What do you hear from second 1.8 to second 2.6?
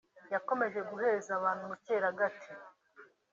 cyeragati